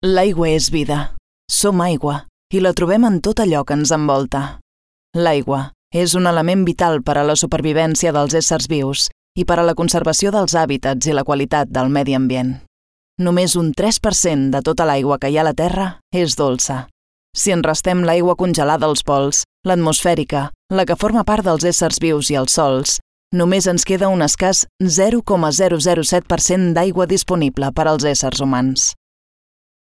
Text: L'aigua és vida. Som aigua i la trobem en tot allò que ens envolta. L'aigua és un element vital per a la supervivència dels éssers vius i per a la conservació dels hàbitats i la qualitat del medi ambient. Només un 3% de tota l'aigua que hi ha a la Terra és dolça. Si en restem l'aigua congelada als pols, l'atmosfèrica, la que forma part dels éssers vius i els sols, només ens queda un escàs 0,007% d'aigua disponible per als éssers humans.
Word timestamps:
L'aigua 0.00 0.48
és 0.48 0.70
vida. 0.72 1.12
Som 1.52 1.82
aigua 1.84 2.22
i 2.56 2.60
la 2.64 2.70
trobem 2.72 3.04
en 3.04 3.18
tot 3.20 3.36
allò 3.42 3.66
que 3.68 3.74
ens 3.76 3.90
envolta. 3.92 4.60
L'aigua 5.12 5.74
és 5.92 6.14
un 6.16 6.24
element 6.24 6.62
vital 6.64 7.02
per 7.04 7.18
a 7.20 7.24
la 7.28 7.34
supervivència 7.36 8.08
dels 8.16 8.32
éssers 8.38 8.64
vius 8.70 9.10
i 9.36 9.44
per 9.44 9.58
a 9.60 9.66
la 9.68 9.74
conservació 9.76 10.32
dels 10.32 10.54
hàbitats 10.56 11.04
i 11.04 11.12
la 11.12 11.24
qualitat 11.28 11.68
del 11.68 11.92
medi 11.92 12.16
ambient. 12.16 12.54
Només 13.20 13.56
un 13.60 13.74
3% 13.76 14.48
de 14.54 14.62
tota 14.64 14.86
l'aigua 14.88 15.18
que 15.20 15.28
hi 15.28 15.36
ha 15.36 15.42
a 15.44 15.50
la 15.50 15.52
Terra 15.52 15.90
és 16.16 16.32
dolça. 16.32 16.88
Si 17.36 17.52
en 17.52 17.60
restem 17.60 18.00
l'aigua 18.00 18.38
congelada 18.40 18.88
als 18.88 19.04
pols, 19.04 19.44
l'atmosfèrica, 19.68 20.48
la 20.72 20.86
que 20.88 20.96
forma 20.96 21.26
part 21.28 21.44
dels 21.44 21.68
éssers 21.74 22.00
vius 22.00 22.32
i 22.32 22.40
els 22.40 22.56
sols, 22.56 22.96
només 23.36 23.68
ens 23.68 23.84
queda 23.84 24.08
un 24.08 24.24
escàs 24.24 24.64
0,007% 24.80 26.72
d'aigua 26.72 27.04
disponible 27.04 27.68
per 27.76 27.84
als 27.84 28.08
éssers 28.08 28.40
humans. 28.40 28.94